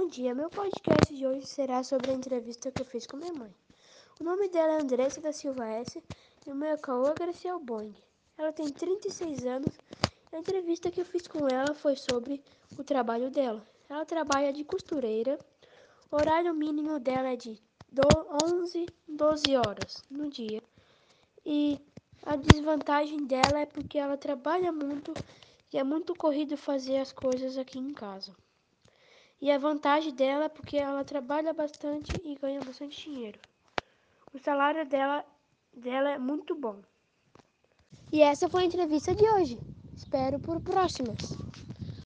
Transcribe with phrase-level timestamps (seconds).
[0.00, 3.32] Bom dia, meu podcast de hoje será sobre a entrevista que eu fiz com minha
[3.32, 3.52] mãe.
[4.20, 6.00] O nome dela é Andressa da Silva S.
[6.46, 6.76] e o meu é
[7.18, 7.96] Graciel Boing.
[8.38, 9.76] Ela tem 36 anos
[10.30, 12.40] a entrevista que eu fiz com ela foi sobre
[12.78, 13.66] o trabalho dela.
[13.88, 15.36] Ela trabalha de costureira,
[16.12, 17.60] o horário mínimo dela é de
[18.44, 20.62] 11, 12 horas no dia.
[21.44, 21.76] E
[22.22, 25.12] a desvantagem dela é porque ela trabalha muito
[25.72, 28.32] e é muito corrido fazer as coisas aqui em casa.
[29.40, 33.38] E a vantagem dela é porque ela trabalha bastante e ganha bastante dinheiro.
[34.32, 35.24] O salário dela,
[35.72, 36.82] dela é muito bom.
[38.10, 39.58] E essa foi a entrevista de hoje.
[39.96, 41.38] Espero por próximas.